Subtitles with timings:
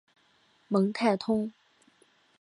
[0.67, 1.51] 蒙泰通。